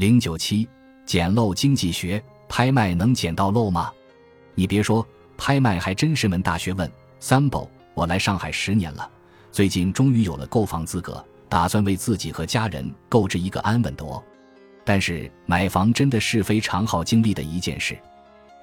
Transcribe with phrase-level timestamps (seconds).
[0.00, 0.66] 零九七，
[1.04, 3.92] 捡漏经济学，拍卖能捡到漏吗？
[4.54, 6.90] 你别说，拍卖还真是门大学问。
[7.18, 9.06] 三宝我来上海十年了，
[9.52, 14.24] 最近终于有了购房资格，打算为自己和家人购置一个安稳的窝。
[14.86, 17.94] 但是买房真的是非常耗精力的一件事。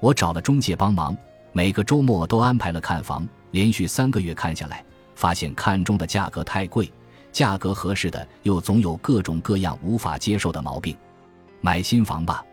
[0.01, 1.15] 我找了中介帮忙，
[1.51, 4.83] 每个周末都安排了看房，连续三个月看下来，
[5.13, 6.91] 发现看中的价格太贵，
[7.31, 10.97] 价格合适的又总有各种各样无法接受的毛病。
[11.61, 12.43] 买新房吧，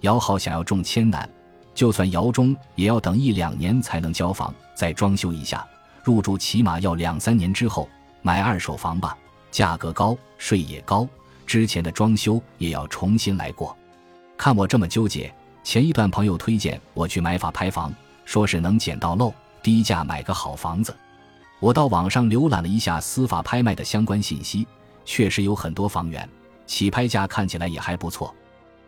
[0.00, 1.28] 摇号想要中千难，
[1.74, 5.66] 就算摇中也要等一两年才能交房，再装修一下，
[6.02, 7.88] 入住起码要两三年之后。
[8.26, 9.14] 买二手房吧，
[9.50, 11.06] 价格高，税也高，
[11.44, 13.76] 之前的装修也要重新来过。
[14.34, 15.30] 看我这么纠结，
[15.62, 17.92] 前一段朋友推荐我去买法拍房，
[18.24, 19.30] 说是能捡到漏，
[19.62, 20.96] 低价买个好房子。
[21.60, 24.66] 我到网上浏览了一下司法拍卖的相关信息，
[25.04, 26.26] 确实有很多房源，
[26.64, 28.34] 起拍价看起来也还不错。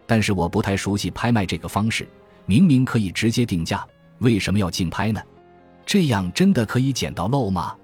[0.06, 2.08] 但是我不太熟悉拍卖这个方式，
[2.46, 3.86] 明明可以直接定价，
[4.18, 5.20] 为什么要竞拍呢？
[5.84, 7.74] 这样真的可以捡到漏吗？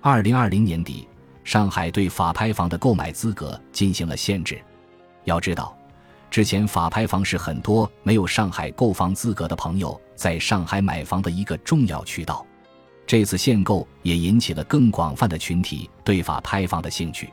[0.00, 1.08] 二零二零年底，
[1.44, 4.60] 上海对法拍房的购买资格进行了限制。
[5.24, 5.76] 要知道，
[6.30, 12.44] 之前法拍房是很多没有上海购房资格的朋友在上海买房的一个重要渠道。
[13.06, 17.30] 这次限购也引起了更广泛的群体对法拍房的兴趣。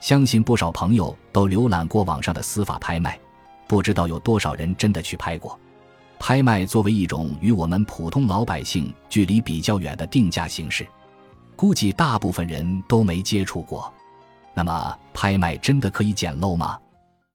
[0.00, 3.18] 相信不少朋友都浏览过网上的司法拍卖。
[3.66, 5.58] 不知道有多少人真的去拍过。
[6.18, 10.86] 拍卖作为一种与我们普通老百姓距离比较远的定价形式，
[11.54, 13.92] 估计大部分人都没接触过。
[14.54, 16.78] 那么，拍卖真的可以捡漏吗？